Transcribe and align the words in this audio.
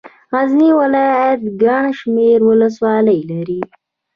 غزني 0.33 0.69
ولايت 0.81 1.41
ګڼ 1.63 1.83
شمېر 1.99 2.39
ولسوالۍ 2.49 3.19
لري. 3.31 3.61